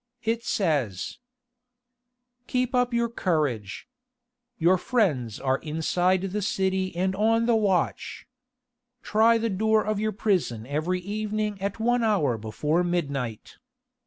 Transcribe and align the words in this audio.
It 0.23 0.43
says: 0.43 1.19
"'Keep 2.47 2.73
up 2.73 2.91
your 2.91 3.07
courage. 3.07 3.87
Your 4.57 4.79
friends 4.79 5.39
are 5.39 5.59
inside 5.59 6.21
the 6.23 6.41
city 6.41 6.95
and 6.95 7.15
on 7.15 7.45
the 7.45 7.53
watch. 7.55 8.25
Try 9.03 9.37
the 9.37 9.47
door 9.51 9.85
of 9.85 9.99
your 9.99 10.11
prison 10.11 10.65
every 10.65 11.01
evening 11.01 11.61
at 11.61 11.79
one 11.79 12.03
hour 12.03 12.39
before 12.39 12.83
midnight. 12.83 13.57